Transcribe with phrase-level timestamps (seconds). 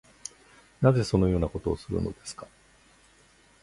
[0.81, 2.47] なぜそのようなことをするのですか